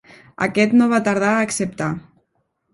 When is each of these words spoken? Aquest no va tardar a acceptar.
Aquest 0.45 0.73
no 0.79 0.87
va 0.95 1.01
tardar 1.09 1.31
a 1.35 1.45
acceptar. 1.51 1.93